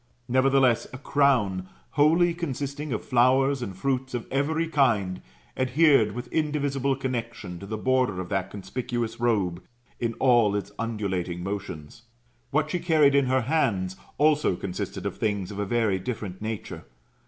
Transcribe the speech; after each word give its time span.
Nevertheless, 0.27 0.87
a 0.93 0.97
crown, 0.97 1.69
wholly 1.91 2.33
consisting 2.33 2.91
of 2.91 3.05
flowers 3.05 3.61
and 3.61 3.77
fruits 3.77 4.15
of 4.15 4.25
every 4.31 4.67
kind, 4.67 5.21
adhered 5.55 6.13
with 6.13 6.27
indivisible 6.33 6.95
connexion 6.95 7.59
to 7.59 7.67
the 7.67 7.77
border 7.77 8.19
of 8.19 8.27
that 8.29 8.49
conspicuous 8.49 9.19
robe, 9.19 9.61
in 9.99 10.15
all 10.15 10.55
its 10.55 10.71
undulating 10.79 11.43
motions. 11.43 12.01
What 12.49 12.71
she 12.71 12.79
carried 12.79 13.13
in 13.13 13.27
her 13.27 13.41
hands 13.41 13.95
also 14.17 14.55
consisted 14.55 15.05
of 15.05 15.17
things 15.19 15.51
of 15.51 15.59
a 15.59 15.65
very 15.67 15.99
diflerent 15.99 16.41
nature. 16.41 16.85